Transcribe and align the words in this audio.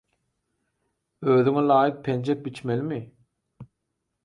Özüňe 1.33 1.63
laýyk 1.67 2.01
penjek 2.09 2.43
biçmelimi?“ 2.49 3.01